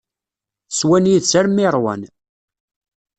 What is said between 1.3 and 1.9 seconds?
armi i